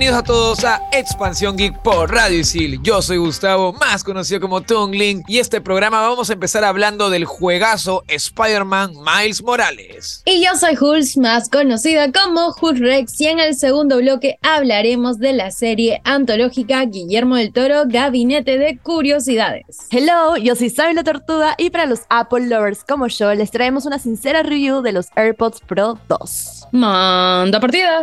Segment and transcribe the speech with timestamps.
[0.00, 2.80] Bienvenidos a todos a Expansión Geek por Radio Isil.
[2.82, 7.26] Yo soy Gustavo, más conocido como Tungling, y este programa vamos a empezar hablando del
[7.26, 10.22] juegazo Spider-Man Miles Morales.
[10.24, 15.18] Y yo soy Hulz, más conocida como Hulz Rex, y en el segundo bloque hablaremos
[15.18, 19.76] de la serie antológica Guillermo del Toro, Gabinete de Curiosidades.
[19.90, 23.98] Hello, yo soy Sabina Tortuga, y para los Apple lovers como yo, les traemos una
[23.98, 26.68] sincera review de los AirPods Pro 2.
[26.72, 28.02] Manda partida.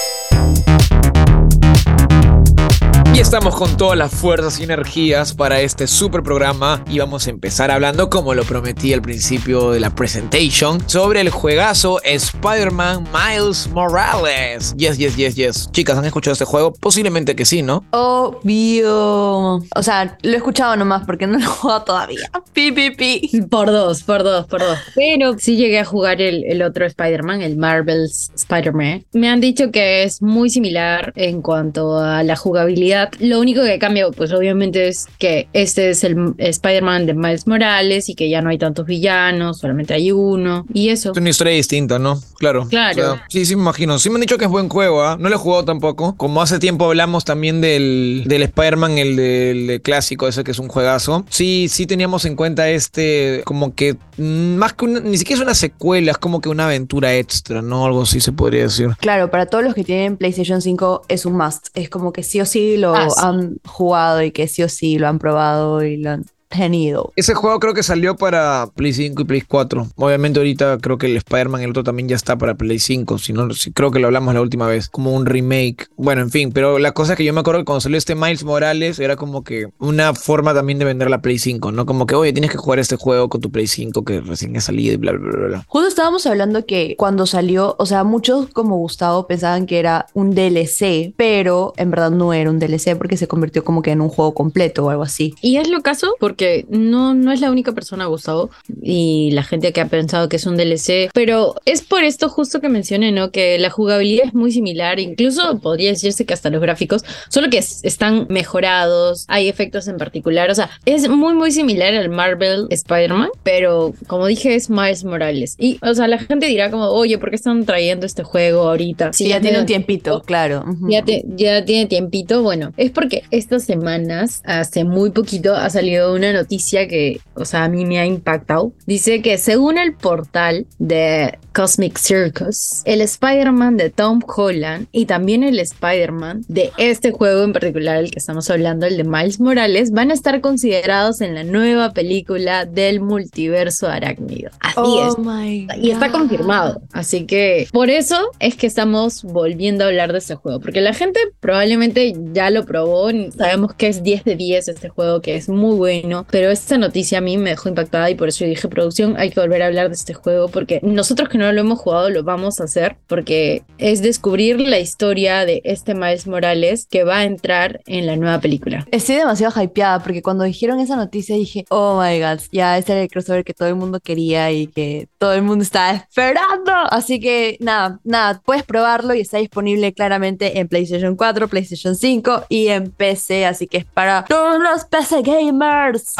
[3.33, 7.71] Estamos con todas las fuerzas y energías para este super programa y vamos a empezar
[7.71, 14.75] hablando, como lo prometí al principio de la presentation, sobre el juegazo Spider-Man Miles Morales.
[14.75, 15.71] Yes, yes, yes, yes.
[15.71, 16.73] Chicas, ¿han escuchado este juego?
[16.73, 17.85] Posiblemente que sí, ¿no?
[17.91, 19.63] Obvio.
[19.75, 22.29] O sea, lo he escuchado nomás porque no lo he jugado todavía.
[22.51, 23.43] Pi, pi, pi.
[23.49, 24.77] Por dos, por dos, por dos.
[24.93, 29.05] Pero sí llegué a jugar el, el otro Spider-Man, el Marvel's Spider-Man.
[29.13, 33.09] Me han dicho que es muy similar en cuanto a la jugabilidad.
[33.21, 38.09] Lo único que cambia, pues obviamente es que este es el Spider-Man de Miles Morales
[38.09, 40.65] y que ya no hay tantos villanos, solamente hay uno.
[40.73, 41.11] Y eso.
[41.11, 42.21] Es una historia distinta, ¿no?
[42.37, 42.67] Claro.
[42.67, 43.13] Claro.
[43.13, 43.99] O sea, sí, sí, me imagino.
[43.99, 45.17] Sí me han dicho que es buen juego, ¿ah?
[45.19, 46.15] No lo he jugado tampoco.
[46.17, 50.67] Como hace tiempo hablamos también del, del Spider-Man, el del clásico, ese que es un
[50.67, 51.25] juegazo.
[51.29, 55.43] Sí, sí teníamos en cuenta este, como que mm, más que una, ni siquiera es
[55.43, 57.85] una secuela, es como que una aventura extra, ¿no?
[57.85, 58.89] Algo así se podría decir.
[58.99, 61.67] Claro, para todos los que tienen PlayStation 5 es un must.
[61.73, 63.10] Es como que sí o sí lo Ah, sí.
[63.17, 67.11] Han jugado y que sí o sí lo han probado y lo han tenido.
[67.15, 69.87] Ese juego creo que salió para Play 5 y Play 4.
[69.95, 73.17] Obviamente ahorita creo que el Spider-Man, el otro también ya está para Play 5.
[73.17, 74.89] Si no, sí, creo que lo hablamos la última vez.
[74.89, 75.87] Como un remake.
[75.97, 76.51] Bueno, en fin.
[76.51, 79.15] Pero la cosa es que yo me acuerdo que cuando salió este Miles Morales era
[79.15, 81.85] como que una forma también de vender la Play 5, ¿no?
[81.85, 84.61] Como que, oye, tienes que jugar este juego con tu Play 5 que recién ha
[84.61, 85.65] salido y bla, bla, bla, bla.
[85.67, 90.35] Justo estábamos hablando que cuando salió, o sea, muchos como Gustavo pensaban que era un
[90.35, 94.09] DLC, pero en verdad no era un DLC porque se convirtió como que en un
[94.09, 95.33] juego completo o algo así.
[95.41, 98.49] Y es lo caso porque no, no es la única persona, Gustavo,
[98.81, 102.61] y la gente que ha pensado que es un DLC, pero es por esto justo
[102.61, 103.31] que mencioné, ¿no?
[103.31, 107.57] Que la jugabilidad es muy similar, incluso podría decirse que hasta los gráficos, solo que
[107.59, 112.67] es- están mejorados, hay efectos en particular, o sea, es muy, muy similar al Marvel
[112.69, 115.55] Spider-Man, pero como dije, es Miles Morales.
[115.57, 119.13] Y, o sea, la gente dirá como, oye, ¿por qué están trayendo este juego ahorita?
[119.13, 120.63] Sí, ya tiene un tiempito, claro.
[120.87, 122.41] Ya, te- ya tiene tiempito.
[122.43, 127.63] Bueno, es porque estas semanas, hace muy poquito, ha salido una noticia que, o sea,
[127.63, 128.73] a mí me ha impactado.
[128.85, 135.43] Dice que según el portal de Cosmic Circus, el Spider-Man de Tom Holland y también
[135.43, 139.91] el Spider-Man de este juego en particular, el que estamos hablando, el de Miles Morales,
[139.91, 144.51] van a estar considerados en la nueva película del multiverso arácnido.
[144.59, 145.15] Así es.
[145.17, 146.19] Oh my Y está God.
[146.19, 146.81] confirmado.
[146.93, 150.59] Así que por eso es que estamos volviendo a hablar de este juego.
[150.59, 153.09] Porque la gente probablemente ya lo probó.
[153.37, 156.25] Sabemos que es 10 de 10 este juego, que es muy bueno.
[156.31, 159.29] Pero esta noticia a mí me dejó impactada y por eso yo dije, producción, hay
[159.31, 160.47] que volver a hablar de este juego.
[160.49, 162.97] Porque nosotros que no lo hemos jugado lo vamos a hacer.
[163.07, 168.15] Porque es descubrir la historia de este Miles Morales que va a entrar en la
[168.15, 168.87] nueva película.
[168.91, 173.01] Estoy demasiado hypeada porque cuando dijeron esa noticia dije, oh my god, ya ese era
[173.01, 176.71] el crossover que todo el mundo quería y que todo el mundo estaba esperando.
[176.89, 182.45] Así que nada, nada, puedes probarlo y está disponible claramente en PlayStation 4, PlayStation 5
[182.49, 186.15] y en PC, así que es para todos los PC gamers.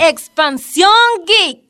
[0.00, 0.90] Expansión
[1.26, 1.65] Geek.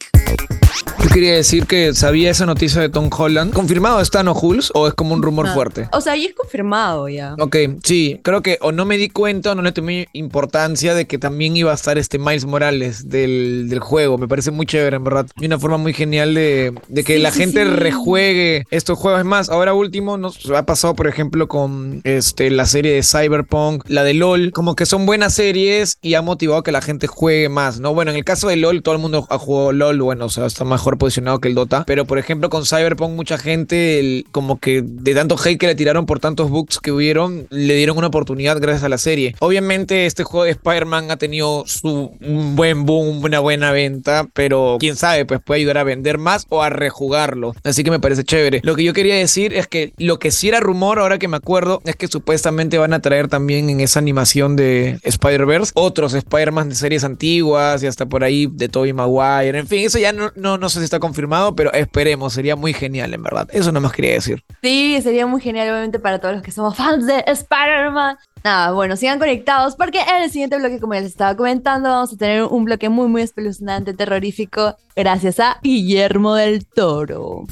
[1.03, 3.53] Yo quería decir que sabía esa noticia de Tom Holland.
[3.53, 4.71] ¿Confirmado está, no, Jules?
[4.75, 5.89] ¿O es como un rumor fuerte?
[5.93, 7.37] O sea, y es confirmado ya.
[7.39, 11.07] Ok, sí, creo que o no me di cuenta o no le tomé importancia de
[11.07, 14.19] que también iba a estar este Miles Morales del, del juego.
[14.19, 15.27] Me parece muy chévere, en verdad.
[15.37, 17.71] Y una forma muy genial de, de que Sí, la sí, gente sí.
[17.71, 19.21] rejuegue estos juegos.
[19.21, 23.85] Es más, ahora último nos ha pasado, por ejemplo, con este, la serie de Cyberpunk,
[23.89, 24.51] la de LOL.
[24.53, 27.95] Como que son buenas series y ha motivado que la gente juegue más, ¿no?
[27.95, 29.97] Bueno, en el caso de LOL, todo el mundo ha jugado LOL.
[30.17, 31.85] Bueno, o sea, está mejor posicionado que el Dota.
[31.87, 36.07] Pero por ejemplo, con Cyberpunk, mucha gente, como que de tanto hate que le tiraron
[36.07, 39.35] por tantos bugs que hubieron, le dieron una oportunidad gracias a la serie.
[39.41, 44.79] Obviamente, este juego de Spider-Man ha tenido su un buen boom, una buena venta, pero
[44.81, 47.55] quién sabe, pues puede ayudar a vender más o a rejugarlo.
[47.63, 48.63] Así que me parece chévere.
[48.63, 51.37] Lo que yo quería decir es que lo que sí era rumor, ahora que me
[51.37, 56.71] acuerdo, es que supuestamente van a traer también en esa animación de Spider-Verse otros Spider-Man
[56.71, 59.59] de series antiguas y hasta por ahí de Tobey Maguire.
[59.59, 62.73] En fin, eso ya no, no, no sé si está confirmado, pero esperemos, sería muy
[62.73, 63.49] genial en verdad.
[63.53, 64.43] Eso nomás quería decir.
[64.63, 68.19] Sí, sería muy genial, obviamente, para todos los que somos fans de Spider-Man.
[68.45, 72.13] Nada, bueno, sigan conectados porque en el siguiente bloque, como ya les estaba comentando, vamos
[72.13, 77.45] a tener un bloque muy, muy espeluznante, terrorífico, gracias a Guillermo del Toro.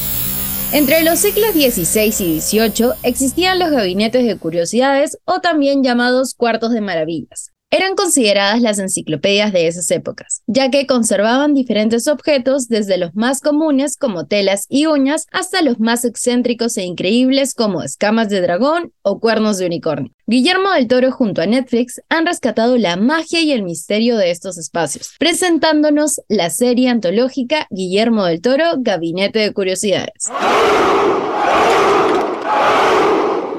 [0.70, 0.76] 545.
[0.76, 6.72] Entre los siglos XVI y XVIII existían los gabinetes de curiosidades o también llamados cuartos
[6.72, 7.52] de maravillas.
[7.70, 13.42] Eran consideradas las enciclopedias de esas épocas, ya que conservaban diferentes objetos desde los más
[13.42, 18.94] comunes como telas y uñas hasta los más excéntricos e increíbles como escamas de dragón
[19.02, 20.10] o cuernos de unicornio.
[20.26, 24.56] Guillermo del Toro junto a Netflix han rescatado la magia y el misterio de estos
[24.56, 30.24] espacios, presentándonos la serie antológica Guillermo del Toro, Gabinete de Curiosidades.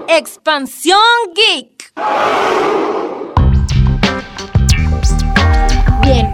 [0.08, 0.98] Expansión
[1.36, 2.89] Geek.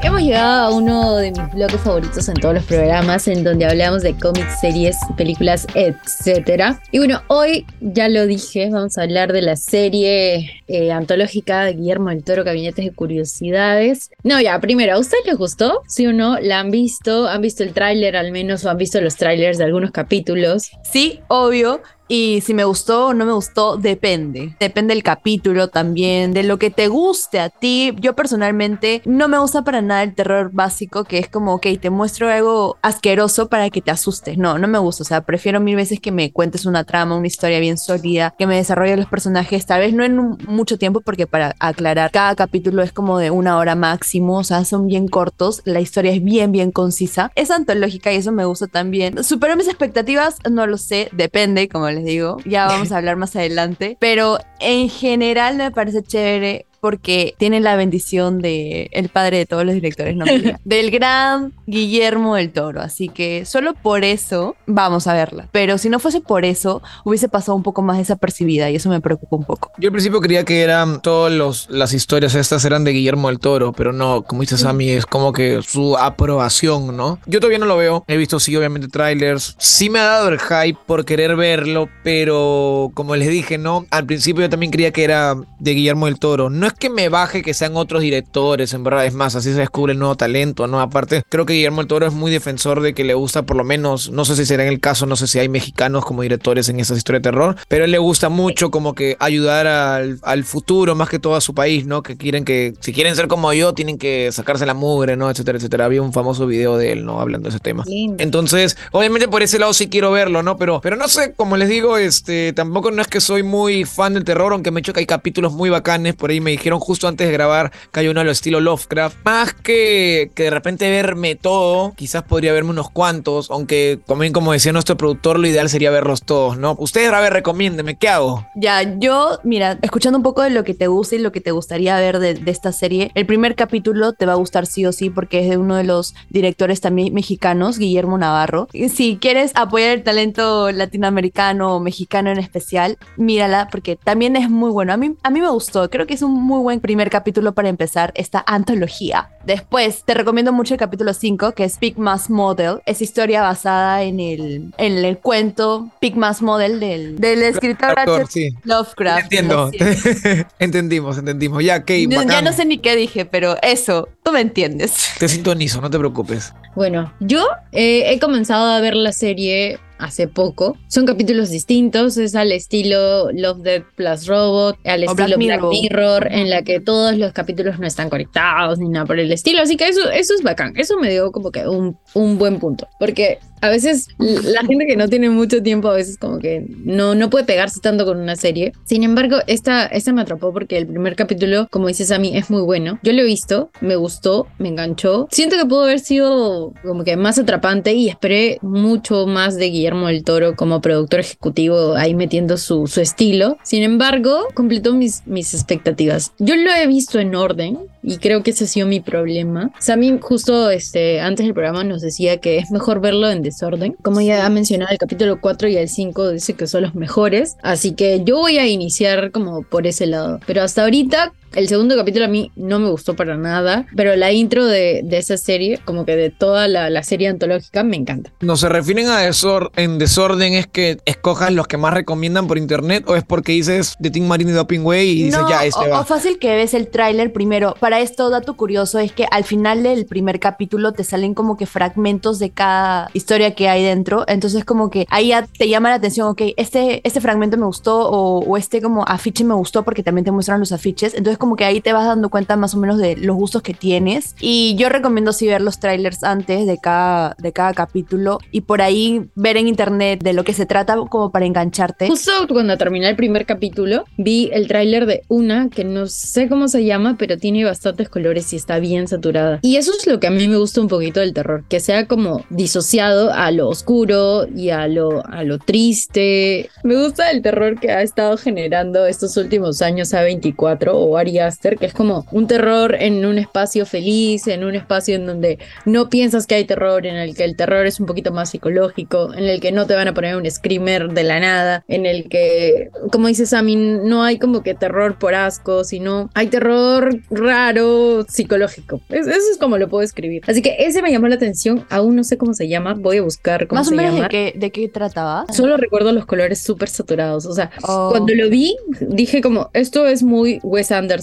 [0.05, 4.03] Hemos llegado a uno de mis bloques favoritos en todos los programas, en donde hablamos
[4.03, 6.77] de cómics, series, películas, etc.
[6.91, 11.73] Y bueno, hoy ya lo dije, vamos a hablar de la serie eh, antológica de
[11.73, 14.11] Guillermo del Toro, Gabinetes de Curiosidades.
[14.23, 15.81] No, ya, primero, ¿a ustedes les gustó?
[15.87, 16.39] ¿Sí o no?
[16.39, 17.27] ¿La han visto?
[17.27, 20.69] ¿Han visto el tráiler al menos o han visto los tráilers de algunos capítulos?
[20.83, 21.81] Sí, obvio.
[22.07, 24.55] Y si me gustó o no me gustó, depende.
[24.59, 27.93] Depende del capítulo también, de lo que te guste a ti.
[27.99, 31.89] Yo personalmente no me gusta para nada el terror básico, que es como, ok, te
[31.89, 34.37] muestro algo asqueroso para que te asustes.
[34.37, 35.03] No, no me gusta.
[35.03, 38.47] O sea, prefiero mil veces que me cuentes una trama, una historia bien sólida, que
[38.47, 42.83] me desarrolle los personajes, tal vez no en mucho tiempo, porque para aclarar, cada capítulo
[42.83, 46.51] es como de una hora máximo, o sea, son bien cortos, la historia es bien,
[46.51, 47.31] bien concisa.
[47.35, 49.23] Es antológica y eso me gusta también.
[49.23, 50.37] ¿Superó mis expectativas?
[50.49, 52.37] No lo sé, depende, como les digo.
[52.45, 53.97] Ya vamos a hablar más adelante.
[53.99, 59.65] Pero en general me parece chévere porque tiene la bendición de el padre de todos
[59.65, 60.23] los directores, no
[60.65, 62.79] del gran Guillermo del Toro.
[62.79, 65.49] Así que solo por eso vamos a verla.
[65.51, 69.01] Pero si no fuese por eso, hubiese pasado un poco más desapercibida y eso me
[69.01, 69.71] preocupa un poco.
[69.79, 73.39] Yo al principio creía que eran todas los, las historias estas eran de Guillermo del
[73.39, 77.17] Toro, pero no, como dice Sammy, es como que su aprobación, ¿no?
[77.25, 80.39] Yo todavía no lo veo, he visto sí obviamente trailers, sí me ha dado el
[80.39, 83.87] hype por querer verlo, pero como les dije, ¿no?
[83.89, 86.51] Al principio yo también creía que era de Guillermo del Toro.
[86.51, 89.59] No es que me baje que sean otros directores, en verdad, es más, así se
[89.59, 90.81] descubre el nuevo talento, ¿no?
[90.81, 93.63] Aparte, creo que Guillermo del Toro es muy defensor de que le gusta por lo
[93.63, 96.69] menos, no sé si será en el caso, no sé si hay mexicanos como directores
[96.69, 100.19] en esas historias de terror, pero a él le gusta mucho como que ayudar al,
[100.23, 102.03] al futuro más que todo a su país, ¿no?
[102.03, 105.29] Que quieren que, si quieren ser como yo, tienen que sacarse la mugre, ¿no?
[105.29, 105.85] Etcétera, etcétera.
[105.85, 107.19] Había un famoso video de él, ¿no?
[107.19, 107.83] Hablando de ese tema.
[108.17, 110.57] Entonces, obviamente por ese lado sí quiero verlo, ¿no?
[110.57, 114.13] Pero, pero no sé, como les digo, este, tampoco no es que soy muy fan
[114.13, 116.15] del terror, aunque me he hecho que hay capítulos muy bacanes.
[116.15, 119.17] Por ahí me dijeron justo antes de grabar que hay uno al estilo Lovecraft.
[119.23, 124.51] Más que, que de repente verme todo, quizás podría verme unos cuantos, aunque también como
[124.51, 126.75] decía nuestro productor, lo ideal sería verlos todos, ¿no?
[126.79, 128.45] Ustedes, a ver, recomiéndeme, ¿qué hago?
[128.55, 131.51] Ya, yo, mira, escuchando un poco de lo que te gusta y lo que te
[131.51, 135.09] gustaría ver de, esta serie, el primer capítulo te va a gustar sí o sí
[135.09, 138.67] porque es de uno de los directores también mexicanos, Guillermo Navarro.
[138.93, 144.71] Si quieres apoyar el talento latinoamericano o mexicano en especial, mírala porque también es muy
[144.71, 144.93] bueno.
[144.93, 147.69] A mí, a mí me gustó, creo que es un muy buen primer capítulo para
[147.69, 149.29] empezar esta antología.
[149.45, 152.79] Después, te recomiendo mucho el capítulo 5, que es Pigmas Model.
[152.85, 158.31] Es historia basada en el, en el cuento Pigmas Model del, del escritor Actor, H.
[158.31, 158.49] sí.
[158.63, 159.23] Lovecraft.
[159.23, 159.71] Entiendo.
[160.59, 161.63] Entendimos, entendimos.
[161.63, 165.09] Ya, ok, No- ya no sé ni qué dije, pero eso, tú me entiendes.
[165.19, 166.53] Te sintonizo, no te preocupes.
[166.75, 170.77] Bueno, yo eh, he comenzado a ver la serie hace poco.
[170.87, 175.61] Son capítulos distintos, es al estilo Love, Death plus Robot, al O estilo Black Black
[175.61, 175.71] Mirror.
[175.71, 179.61] Mirror, en la que todos los capítulos no están conectados ni nada por el estilo.
[179.61, 180.73] Así que eso, eso es bacán.
[180.77, 182.87] Eso me dio como que un, un buen punto.
[182.99, 187.15] Porque A veces la gente que no tiene mucho tiempo, a veces como que no,
[187.15, 188.73] no puede pegarse tanto con una serie.
[188.85, 192.49] Sin embargo, esta, esta me atrapó porque el primer capítulo, como dices a mí, es
[192.49, 192.99] muy bueno.
[193.03, 195.27] Yo lo he visto, me gustó, me enganchó.
[195.31, 200.07] Siento que pudo haber sido como que más atrapante y esperé mucho más de Guillermo
[200.07, 203.57] del Toro como productor ejecutivo ahí metiendo su, su estilo.
[203.63, 206.33] Sin embargo, completó mis, mis expectativas.
[206.39, 209.71] Yo lo he visto en orden y creo que ese ha sido mi problema.
[209.79, 213.95] Sammy justo este, antes del programa nos decía que es mejor verlo en desorden.
[214.01, 217.55] Como ya ha mencionado, el capítulo 4 y el 5 dice que son los mejores.
[217.63, 220.39] Así que yo voy a iniciar como por ese lado.
[220.45, 221.33] Pero hasta ahorita...
[221.55, 225.17] El segundo capítulo a mí no me gustó para nada, pero la intro de, de
[225.17, 228.31] esa serie, como que de toda la, la serie antológica, me encanta.
[228.41, 232.57] ¿No se refieren a desor en desorden es que escojas los que más recomiendan por
[232.57, 235.63] internet o es porque dices de Team Marine y Doping Way y dices No, ya
[235.63, 236.01] este o, va?
[236.01, 237.75] o fácil que ves el tráiler primero.
[237.79, 241.65] Para esto, dato curioso es que al final del primer capítulo te salen como que
[241.65, 244.25] fragmentos de cada historia que hay dentro.
[244.27, 248.09] Entonces como que ahí ya te llama la atención, ok, este, este fragmento me gustó
[248.09, 251.13] o, o este como afiche me gustó porque también te muestran los afiches.
[251.13, 253.75] Entonces como que ahí te vas dando cuenta más o menos de los gustos que
[253.75, 254.33] tienes.
[254.41, 258.81] Y yo recomiendo sí ver los trailers antes de cada, de cada capítulo y por
[258.81, 262.07] ahí ver en internet de lo que se trata como para engancharte.
[262.07, 266.67] Justo cuando terminé el primer capítulo, vi el tráiler de una que no sé cómo
[266.67, 269.59] se llama, pero tiene bastantes colores y está bien saturada.
[269.61, 272.07] Y eso es lo que a mí me gusta un poquito del terror, que sea
[272.07, 276.71] como disociado a lo oscuro y a lo, a lo triste.
[276.83, 281.77] Me gusta el terror que ha estado generando estos últimos años A24 o Ari Aster,
[281.77, 286.09] que es como un terror en un espacio feliz, en un espacio en donde no
[286.09, 289.45] piensas que hay terror, en el que el terror es un poquito más psicológico, en
[289.45, 292.89] el que no te van a poner un screamer de la nada, en el que,
[293.11, 299.01] como dices Sammy, no hay como que terror por asco, sino hay terror raro, psicológico.
[299.09, 300.43] Es- eso es como lo puedo escribir.
[300.47, 303.21] Así que ese me llamó la atención, aún no sé cómo se llama, voy a
[303.21, 304.23] buscar cómo Más o se menos llama.
[304.23, 305.45] de qué, de qué trataba.
[305.53, 308.09] Solo recuerdo los colores súper saturados, o sea, Oh.
[308.11, 311.14] cuando lo vi, dije como, esto es muy Wes Anderson,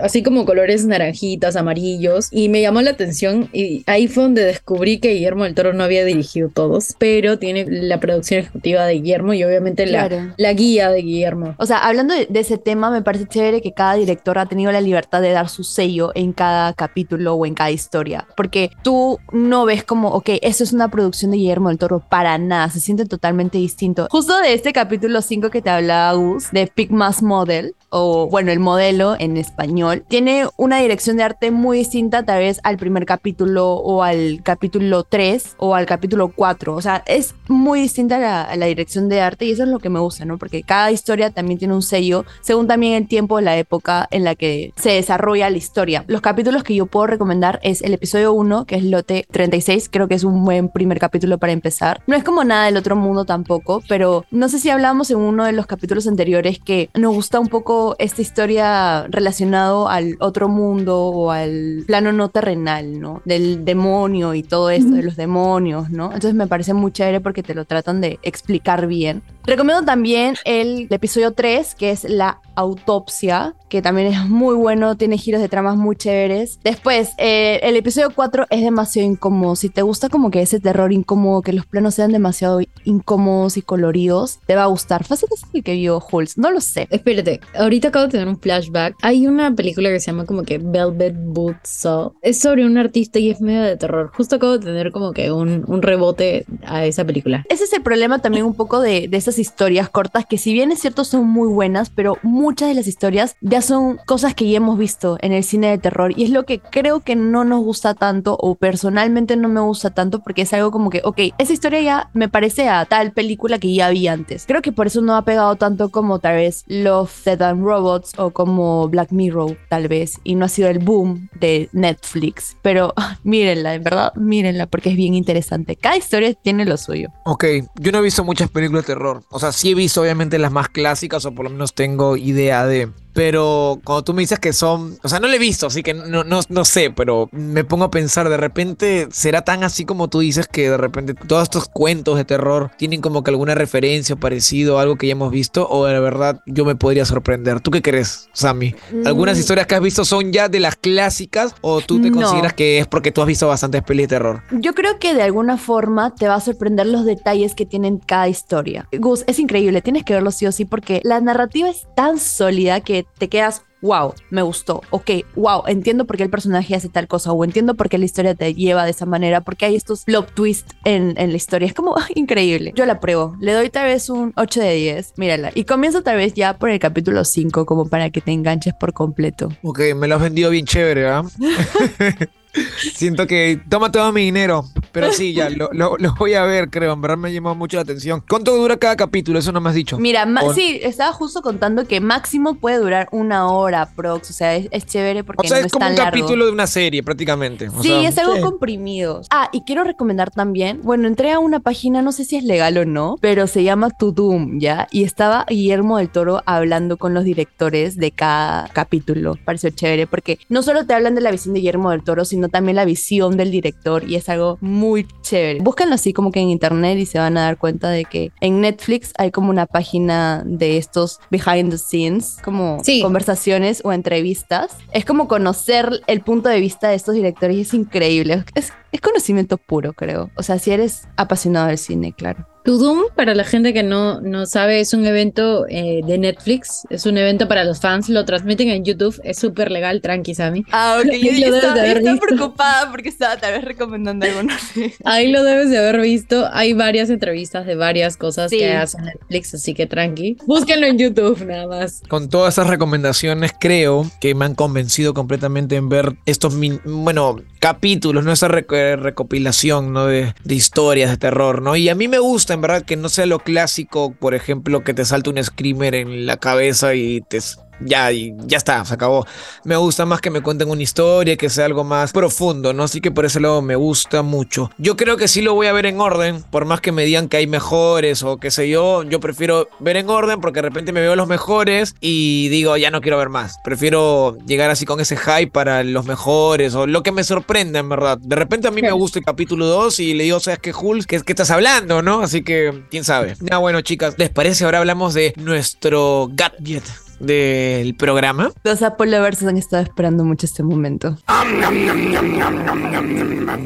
[0.00, 4.98] así como colores naranjitas, amarillos, y me llamó la atención y ahí fue donde descubrí
[4.98, 9.32] que Guillermo del Toro no había dirigido todos, pero tiene la producción ejecutiva de Guillermo
[9.34, 10.34] y obviamente la, Claro.
[10.36, 11.54] la guía de Guillermo.
[11.58, 14.70] O sea, hablando de, de ese tema, me parece chévere que cada director ha tenido
[14.72, 18.26] la libertad de dar su sello en cada capítulo o en cada historia.
[18.36, 22.36] Porque tú no ves como, ok, eso es una producción de Guillermo del Toro para
[22.38, 24.06] nada, se siente totalmente distinto.
[24.10, 28.58] Justo de este capítulo 5 que te hablaba Gus, de Pigmas Model, o bueno, el
[28.60, 33.72] modelo en español, tiene una dirección de arte muy distinta tal vez al primer capítulo
[33.74, 36.74] o al capítulo 3 o al capítulo 4.
[36.74, 39.78] O sea, es muy distinta la, a la dirección de arte y eso es lo
[39.78, 40.38] que me gusta, ¿no?
[40.38, 44.34] Porque cada historia también tiene un sello, según también el tiempo, la época en la
[44.34, 46.04] que se desarrolla la historia.
[46.06, 50.08] Los capítulos que yo puedo recomendar es el episodio 1, que es Lote 36, creo
[50.08, 52.02] que es un buen primer capítulo para empezar.
[52.06, 55.44] No es como nada del otro mundo tampoco, pero no sé si hablamos en uno
[55.44, 61.04] de los capítulos anteriores que nos gusta un poco esta historia relacionado al otro mundo
[61.04, 63.20] o al plano no terrenal, ¿no?
[63.26, 66.06] Del demonio y todo esto de los demonios, ¿no?
[66.06, 69.22] Entonces me parece muy chévere porque te lo tratan de explicar bien.
[69.48, 75.16] Recomiendo también el, episodio 3, que es la autopsia, que también es muy bueno, tiene
[75.16, 76.58] giros de tramas muy chéveres.
[76.62, 79.56] Después, eh, el episodio 4 es demasiado incómodo.
[79.56, 83.62] Si te gusta como que ese terror incómodo, que los planos sean demasiado incómodos y
[83.62, 85.04] coloridos, te va a gustar.
[85.04, 86.86] Fácil es el que vio Hulz, no lo sé.
[86.90, 88.96] Espérate, ahorita acabo de tener un flashback.
[89.00, 92.12] Hay una película que se llama como que Velvet Buzzsaw.
[92.20, 94.10] Es sobre un artista y es medio de terror.
[94.14, 97.46] Justo acabo de tener como que un, un rebote a esa película.
[97.48, 100.72] Ese es el problema también un poco de, de esas historias cortas que si bien
[100.72, 104.58] es cierto son muy buenas, pero muchas de las historias ya son cosas que ya
[104.58, 107.60] hemos visto en el cine de terror y es lo que creo que no nos
[107.60, 111.52] gusta tanto o personalmente no me gusta tanto porque es algo como que, ok, esa
[111.52, 114.44] historia ya me parece a tal película que ya vi antes.
[114.46, 118.12] Creo que por eso no ha pegado tanto como tal vez Love, Dead and Robots
[118.18, 122.94] o como Black Mirror tal vez y no ha sido el boom de Netflix, pero
[123.22, 125.76] mírenla, en verdad, mírenla porque es bien interesante.
[125.76, 127.08] Cada historia tiene lo suyo.
[127.24, 127.44] Ok,
[127.76, 129.22] yo no he visto muchas películas de terror.
[129.30, 132.64] O sea, sí he visto obviamente las más clásicas o por lo menos tengo idea
[132.66, 132.90] de...
[133.18, 134.96] Pero cuando tú me dices que son...
[135.02, 137.82] O sea, no le he visto, así que no, no, no sé, pero me pongo
[137.86, 141.68] a pensar, de repente será tan así como tú dices que de repente todos estos
[141.68, 145.32] cuentos de terror tienen como que alguna referencia o parecido a algo que ya hemos
[145.32, 147.58] visto o de verdad yo me podría sorprender.
[147.58, 148.76] ¿Tú qué crees, Sammy?
[149.04, 149.40] ¿Algunas Mm.
[149.40, 152.20] historias que has visto son ya de las clásicas o tú te No.
[152.20, 154.44] consideras que es porque tú has visto bastantes pelis de terror?
[154.52, 158.28] Yo creo que de alguna forma te va a sorprender los detalles que tienen cada
[158.28, 158.86] historia.
[158.96, 162.80] Gus, es increíble, tienes que verlo sí o sí porque la narrativa es tan sólida
[162.80, 167.08] que te quedas, wow, me gustó, ok, wow, entiendo por qué el personaje hace tal
[167.08, 170.04] cosa, o entiendo por qué la historia te lleva de esa manera, porque hay estos
[170.04, 171.66] plot twists en, en la historia.
[171.66, 172.72] Es como increíble.
[172.74, 175.50] Yo la pruebo, le doy tal vez un 8 de 10, mírala.
[175.54, 178.92] Y comienzo tal vez ya por el capítulo 5, como para que te enganches por
[178.92, 179.48] completo.
[179.62, 181.22] Ok, me lo has vendido bien chévere, ¿ah?
[182.94, 186.70] Siento que toma todo mi dinero, pero sí, ya, lo, lo- lo voy a ver,
[186.70, 186.92] creo.
[186.92, 188.22] En verdad me llamó mucho la atención.
[188.28, 189.38] ¿Cuánto dura cada capítulo?
[189.38, 189.98] Eso no me has dicho.
[189.98, 194.30] Mira, O- sí, estaba justo contando que máximo puede durar una hora, prox.
[194.30, 196.10] O sea, es, es chévere porque O sea, no es es como tan un largo.
[196.20, 197.68] capítulo de una serie, prácticamente.
[197.68, 198.40] O Sí, sea, es algo sí.
[198.42, 199.22] comprimido.
[199.30, 202.76] Ah, y quiero recomendar también, bueno, entré a una página, no sé si es legal
[202.78, 204.86] o no, pero se llama To Doom, ¿ya?
[204.90, 209.36] Y estaba Guillermo del Toro hablando con los directores de cada capítulo.
[209.44, 212.48] Pareció chévere porque no solo te hablan de la visión de Guillermo del Toro, sino
[212.48, 214.77] también la visión del director y es algo muy
[215.22, 215.60] chévere.
[215.60, 218.60] Búscanlo así como que en internet y se van a dar cuenta de que en
[218.60, 223.02] Netflix hay como una página de estos behind the scenes, como Sí.
[223.02, 224.76] conversaciones o entrevistas.
[224.92, 228.44] Es como conocer el punto de vista de estos directores y es increíble.
[228.54, 230.30] Es, es conocimiento puro, creo.
[230.36, 232.46] O sea, si eres apasionado del cine, claro.
[232.64, 236.82] To Doom, para la gente que no, no sabe, es un evento eh, de Netflix.
[236.90, 238.10] Es un evento para los fans.
[238.10, 239.18] Lo transmiten en YouTube.
[239.24, 240.64] Es súper legal, tranqui, Sammy.
[240.70, 241.10] Ah, ok.
[241.22, 242.20] Yo- yo haber visto.
[242.20, 244.42] preocupada porque estaba tal vez recomendando algo.
[244.42, 244.92] No sé.
[245.04, 246.46] Ahí lo debes de haber visto.
[246.52, 248.58] Hay varias entrevistas de varias cosas Sí.
[248.58, 250.36] que hace Netflix, así que tranqui.
[250.46, 252.02] Búsquenlo en YouTube nada más.
[252.08, 257.40] Con todas esas recomendaciones, creo que me han convencido completamente en ver estos, min- bueno,
[257.60, 258.32] capítulos, ¿no?
[258.32, 258.66] Esa rec-
[258.96, 260.06] recopilación, ¿no?
[260.06, 261.76] De, de historias de terror, ¿no?
[261.76, 264.94] Y a mí me gusta, en verdad, que no sea lo clásico, por ejemplo, que
[264.94, 267.38] te salta un screamer en la cabeza y te...
[267.80, 269.26] Ya, y ya está, se acabó.
[269.64, 272.84] Me gusta más que me cuenten una historia, que sea algo más profundo, ¿no?
[272.84, 274.70] Así que por ese lado me gusta mucho.
[274.78, 277.28] Yo creo que sí lo voy a ver en orden, por más que me digan
[277.28, 280.92] que hay mejores o qué sé yo, yo prefiero ver en orden porque de repente
[280.92, 283.58] me veo los mejores y digo, ya no quiero ver más.
[283.64, 287.88] Prefiero llegar así con ese hype para los mejores o lo que me sorprenda, en
[287.88, 288.18] verdad.
[288.18, 291.06] De repente a mí me gusta el capítulo 2 y le digo, ¿sabes qué, Hulk?
[291.06, 292.20] ¿Qué, qué estás hablando, no?
[292.20, 293.36] Así que, quién sabe.
[293.40, 294.64] Ya, bueno, chicas, ¿les parece?
[294.64, 296.84] Ahora hablamos de nuestro gadget
[297.20, 298.50] del programa.
[298.64, 301.16] Los Apple lovers han estado esperando mucho este momento.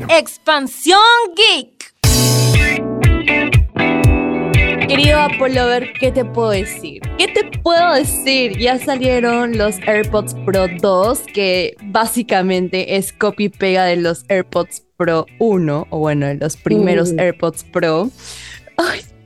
[0.09, 0.99] Expansión
[1.37, 1.93] Geek.
[4.89, 7.01] Querido Apple lover, ¿qué te puedo decir?
[7.17, 8.59] ¿Qué te puedo decir?
[8.59, 14.83] Ya salieron los AirPods Pro 2, que básicamente es copy y pega de los AirPods
[14.99, 17.21] Pro 1, o bueno, de los primeros Uh.
[17.21, 18.11] AirPods Pro.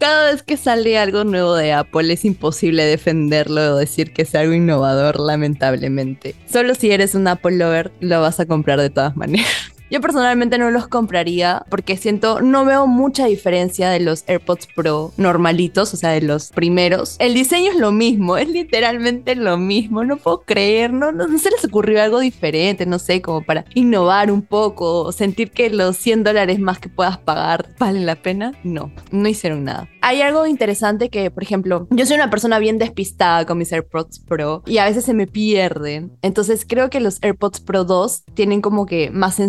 [0.06, 4.42] Cada vez que sale algo nuevo de Apple es imposible defenderlo o decir que sea
[4.42, 6.36] algo innovador, lamentablemente.
[6.48, 9.48] Solo si eres un Apple lover lo vas a comprar de todas maneras.
[9.90, 15.12] Yo personalmente no los compraría porque siento, no veo mucha diferencia de los AirPods Pro
[15.16, 17.16] normalitos, o sea, de los primeros.
[17.18, 21.50] El diseño es lo mismo, es literalmente lo mismo, no puedo creer, no, no, se
[21.50, 26.24] les ocurrió algo diferente, no sé, como para innovar un poco, sentir que los 100
[26.24, 28.52] dólares más que puedas pagar valen la pena.
[28.64, 29.88] No, no hicieron nada.
[30.00, 34.20] Hay algo interesante que, por ejemplo, yo soy una persona bien despistada con mis AirPods
[34.20, 36.12] Pro y a veces se me pierden.
[36.22, 39.40] Entonces creo que los AirPods Pro 2 tienen como que más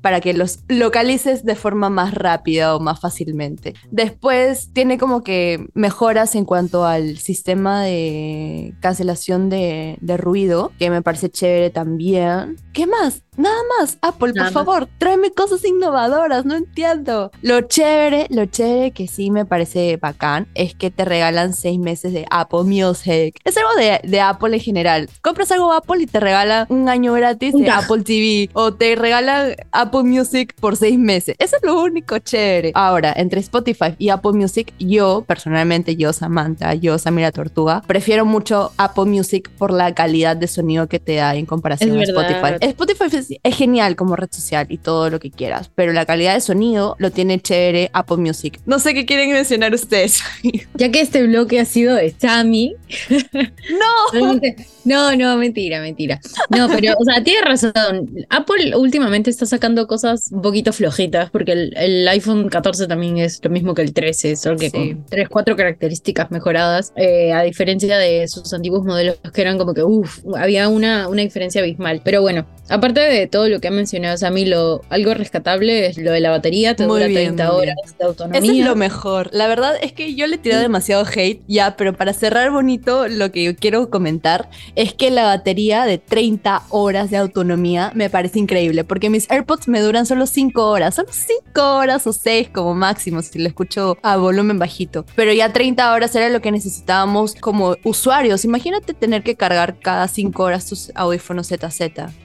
[0.00, 3.74] para que los localices de forma más rápida o más fácilmente.
[3.90, 10.90] Después tiene como que mejoras en cuanto al sistema de cancelación de, de ruido, que
[10.90, 12.56] me parece chévere también.
[12.72, 13.22] ¿Qué más?
[13.36, 13.98] Nada más.
[14.00, 14.64] Apple, Nada por más.
[14.64, 17.30] favor, tráeme cosas innovadoras, no entiendo.
[17.42, 22.12] Lo chévere, lo chévere que sí me parece bacán es que te regalan seis meses
[22.12, 23.38] de Apple Music.
[23.44, 25.10] Es algo de, de Apple en general.
[25.22, 27.70] Compras algo Apple y te regalan un año gratis de.
[27.70, 31.36] Apple TV o te regalan Apple Music por seis meses.
[31.38, 32.72] Eso es lo único chévere.
[32.74, 38.72] Ahora, entre Spotify y Apple Music, yo, personalmente, yo, Samantha, yo, Samira Tortuga, prefiero mucho
[38.76, 42.30] Apple Music por la calidad de sonido que te da en comparación Es a verdad.
[42.30, 42.66] Spotify.
[42.68, 46.34] Spotify es, es genial como red social y todo lo que quieras, pero la calidad
[46.34, 48.60] de sonido lo tiene chévere Apple Music.
[48.66, 50.20] No sé qué quieren mencionar ustedes.
[50.74, 52.74] Ya que este bloque ha sido de Sammy.
[53.32, 54.40] no.
[54.86, 56.20] No, no, mentira, mentira.
[56.48, 58.08] No, pero, o sea, tiene razón.
[58.30, 63.40] Apple últimamente está sacando cosas un poquito flojitas, porque el, el iPhone 14 también es
[63.42, 64.94] lo mismo que el 13, solo que Sí.
[64.94, 69.74] con tres, cuatro características mejoradas, eh, a diferencia de sus antiguos modelos que eran como
[69.74, 72.00] que, uff, había una, una diferencia abismal.
[72.04, 76.12] Pero bueno, aparte de todo lo que ha mencionado Sammy, lo, algo rescatable es lo
[76.12, 78.40] de la batería, te Muy dura bien, 30 muy horas de autonomía.
[78.40, 79.28] Eso es lo mejor.
[79.32, 83.32] La verdad es que yo le tiré demasiado hate, ya, pero para cerrar bonito, lo
[83.32, 88.38] que yo quiero comentar es que la batería de 30 horas de autonomía me parece
[88.38, 92.50] increíble, porque mis mis AirPods me duran solo 5 horas, solo 5 horas o 6
[92.52, 95.06] como máximo si lo escucho a volumen bajito.
[95.14, 98.44] Pero ya 30 horas era lo que necesitábamos como usuarios.
[98.44, 101.80] Imagínate tener que cargar cada 5 horas tus audífonos ZZ.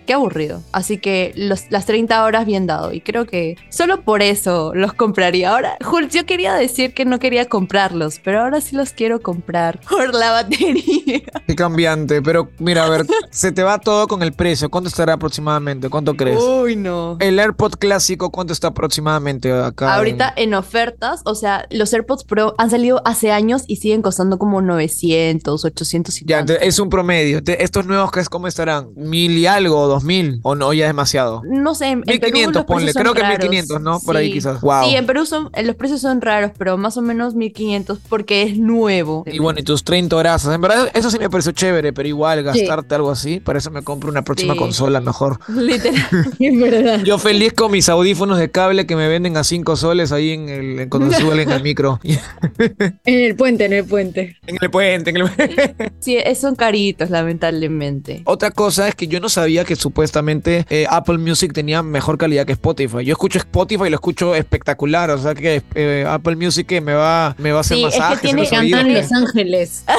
[0.06, 0.30] Qué aburrido.
[0.71, 2.93] Así que los- las 30 horas bien dado.
[2.93, 5.51] Y creo que solo por eso los compraría.
[5.51, 9.79] Ahora, Jul, yo quería decir que no quería comprarlos, pero ahora sí los quiero comprar
[9.89, 11.21] por la batería.
[11.47, 14.69] Qué cambiante, pero mira, a ver, se te va todo con el precio.
[14.69, 15.89] ¿Cuánto estará aproximadamente?
[15.89, 16.39] ¿Cuánto crees?
[16.41, 17.17] Uy, no.
[17.19, 19.95] El AirPod clásico, ¿cuánto está aproximadamente acá?
[19.95, 24.37] Ahorita en ofertas, o sea, los AirPods Pro han salido hace años y siguen costando
[24.37, 26.53] como 900, 800 y Ya, tanto.
[26.53, 27.41] es un promedio.
[27.45, 28.29] Estos nuevos, ¿qué es?
[28.29, 28.89] ¿cómo estarán?
[28.95, 29.87] ¿Mil y algo?
[29.87, 30.20] ¿Dos mil?
[30.43, 30.73] ¿O no?
[30.73, 31.41] Ya es demasiado.
[31.45, 32.93] No sé, en, en Perú 1500, los ponle.
[32.93, 33.39] Creo que raros.
[33.39, 33.99] 1500, ¿no?
[33.99, 34.62] Por ahí quizás.
[34.62, 34.86] Wow.
[34.89, 38.43] Sí, en Perú son, eh, los precios son raros, pero más o menos 1500 porque
[38.43, 39.23] es nuevo.
[39.25, 40.45] Y bueno, y tus 30 horas.
[40.45, 43.81] En verdad, eso sí me pareció chévere, pero igual gastarte algo así, para eso me
[43.84, 44.60] compro una próxima Sí.
[44.60, 45.39] consola mejor.
[45.47, 46.01] Literal.
[46.39, 47.03] Es verdad.
[47.03, 50.49] Yo feliz con mis audífonos de cable que me venden a 5 soles ahí en
[50.49, 51.99] el, en- cuando suben en el micro.
[52.03, 54.38] En el puente, en el puente.
[54.47, 55.29] en el puente, en el
[55.99, 58.21] Sí, eh, son caritos, lamentablemente.
[58.25, 60.11] Otra cosa es que yo no sabía que supuestamente
[60.69, 63.04] eh, Apple Music tenía mejor calidad que Spotify.
[63.06, 65.10] Yo escucho Spotify y lo escucho espectacular.
[65.12, 67.93] O sea que eh, Apple Music que me va, me va a hacer Sí, es
[67.93, 68.93] que masajes en tiene- Cantan en.
[68.93, 69.84] Los Ángeles.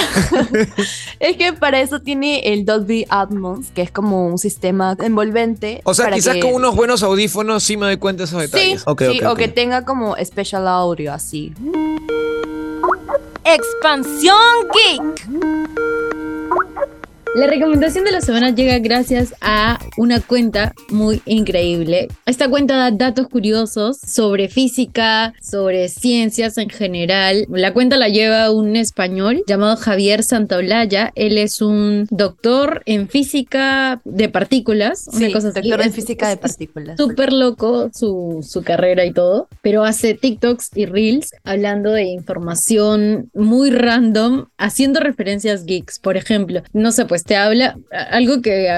[1.20, 5.81] Es que para eso tiene el Dolby Atmos, que es como un sistema envolvente.
[5.85, 8.40] O sea, para quizás que- con unos buenos audífonos sí me doy cuenta de esos
[8.42, 8.85] Sí, detalles.
[9.18, 11.53] Sí, o que tenga como special audio así.
[13.44, 14.37] Expansión
[14.72, 15.81] Geek.
[17.34, 22.08] La recomendación de la semana llega gracias a una cuenta muy increíble.
[22.26, 27.46] Esta cuenta da datos curiosos sobre física, sobre ciencias en general.
[27.48, 31.10] La cuenta la lleva un español llamado Javier Santaolalla.
[31.14, 35.08] Él es un doctor en física de partículas.
[35.10, 35.60] Una Sí, cosa así.
[35.62, 36.98] doctor en física de partículas.
[36.98, 43.30] súper loco su, su carrera y todo, pero hace TikToks y Reels hablando de información
[43.32, 45.98] muy random, haciendo referencias geeks.
[45.98, 47.78] Por ejemplo, no sé, pues te habla,
[48.11, 48.68] algo que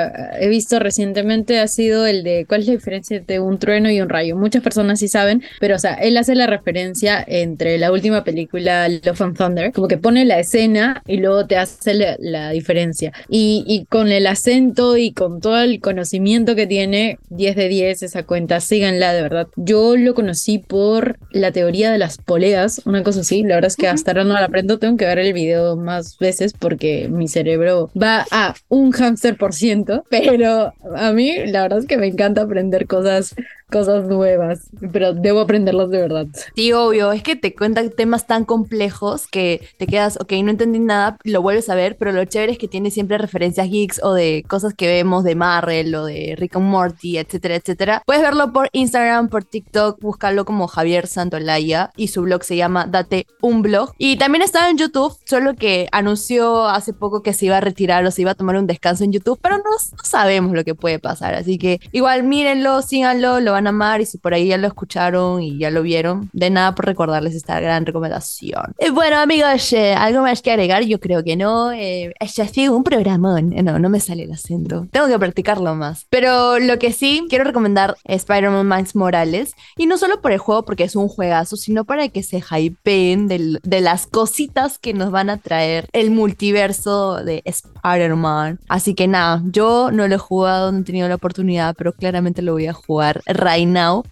[0.40, 4.00] he visto recientemente ha sido el de cuál es la diferencia entre un trueno y
[4.00, 4.36] un rayo.
[4.36, 8.88] Muchas personas sí saben, pero o sea, él hace la referencia entre la última película
[8.88, 13.12] Love and Thunder, como que pone la escena y luego te hace la, la diferencia.
[13.28, 18.02] Y, y con el acento y con todo el conocimiento que tiene, 10 de 10
[18.02, 19.48] esa cuenta, síganla de verdad.
[19.56, 23.42] Yo lo conocí por la teoría de las poleas, una cosa así.
[23.42, 26.18] La verdad es que hasta ahora no la aprendo, tengo que ver el video más
[26.18, 31.78] veces porque mi cerebro va a un hámster por ciento, pero a mí la verdad
[31.78, 33.36] es que me encanta aprender cosas,
[33.74, 36.26] cosas nuevas, pero debo aprenderlas de verdad.
[36.54, 40.78] Sí, obvio, es que te cuentan temas tan complejos que te quedas, ok, no entendí
[40.78, 44.14] nada, lo vuelves a ver, pero lo chévere es que tiene siempre referencias geeks o
[44.14, 48.02] de cosas que vemos de Marvel o de Rick and Morty, etcétera, etcétera.
[48.06, 52.86] Puedes verlo por Instagram, por TikTok, búscalo como Javier Santolaya y su blog se llama
[52.86, 53.90] Date un blog.
[53.98, 58.06] Y también está en YouTube, solo que anunció hace poco que se iba a retirar
[58.06, 60.76] o se iba a tomar un descanso en YouTube, pero no, no sabemos lo que
[60.76, 64.48] puede pasar, así que igual mírenlo, síganlo, lo van a amar y si por ahí
[64.48, 68.74] ya lo escucharon y ya lo vieron, de nada por recordarles esta gran recomendación.
[68.78, 70.82] Eh, bueno amigos, eh, ¿algo más que agregar?
[70.84, 71.72] Yo creo que no.
[71.72, 73.52] Eh, ya sido un programón.
[73.52, 74.86] Eh, No, no me sale el acento.
[74.90, 76.06] Tengo que practicarlo más.
[76.10, 79.54] Pero lo que sí, quiero recomendar Spider-Man Miles Morales.
[79.76, 83.26] Y no solo por el juego, porque es un juegazo, sino para que se hypeen
[83.28, 88.58] del- de las cositas que nos van a traer el multiverso de Spider-Man.
[88.68, 92.42] Así que nada, yo no lo he jugado, no he tenido la oportunidad, pero claramente
[92.42, 93.22] lo voy a jugar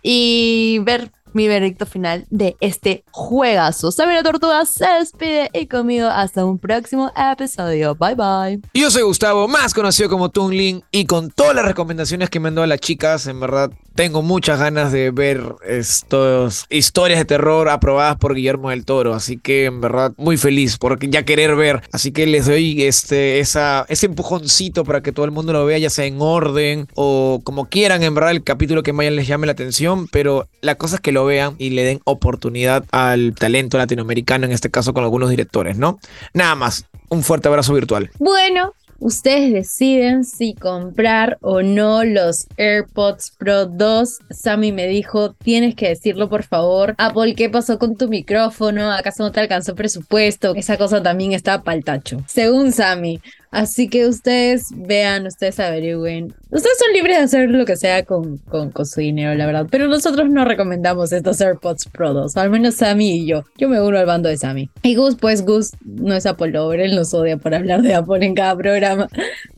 [0.02, 3.90] Y ver mi veredicto final de este juegazo.
[3.90, 7.94] Sabrina Tortuga se despide y conmigo hasta un próximo episodio.
[7.94, 8.60] Bye bye.
[8.74, 12.54] Yo soy Gustavo, más conocido como Tungling, y con todas las recomendaciones que me han
[12.54, 18.16] dado las chicas, en verdad tengo muchas ganas de ver estos historias de terror aprobadas
[18.16, 22.12] por Guillermo del Toro, así que en verdad muy feliz porque ya querer ver, así
[22.12, 25.90] que les doy este esa ese empujoncito para que todo el mundo lo vea, ya
[25.90, 29.52] sea en orden o como quieran, en verdad el capítulo que más les llame la
[29.52, 34.46] atención, pero la cosa es que lo vean y le den oportunidad al talento latinoamericano,
[34.46, 35.98] en este caso con algunos directores, ¿no?
[36.32, 38.10] Nada más, un fuerte abrazo virtual.
[38.18, 44.18] Bueno, ustedes deciden si comprar o no los AirPods Pro 2.
[44.30, 46.94] Sammy me dijo, tienes que decirlo por favor.
[46.98, 48.92] Apple, ¿qué pasó con tu micrófono?
[48.92, 50.54] ¿Acaso no te alcanzó presupuesto?
[50.54, 52.22] Esa cosa también está pal tacho.
[52.26, 53.20] Según Sammy,
[53.52, 56.34] Así que ustedes vean, ustedes averigüen.
[56.50, 59.66] Ustedes son libres de hacer lo que sea con, con, con su dinero, la verdad.
[59.70, 62.34] Pero nosotros no recomendamos estos AirPods Pro 2.
[62.38, 63.44] Al menos Sammy y yo.
[63.58, 64.70] Yo me uno al bando de Sammy.
[64.82, 66.80] Y Gus, pues Gus no es Apple Lover.
[66.80, 69.08] Él nos odia por hablar de Apple en cada programa.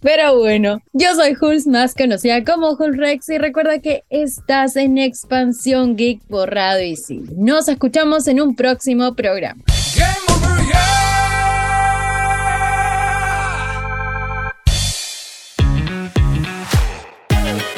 [0.01, 3.29] Pero bueno, yo soy Hulz, más conocida como Hulz Rex.
[3.29, 7.23] Y recuerda que estás en Expansión Geek por Radio y sí.
[7.37, 9.63] Nos escuchamos en un próximo programa.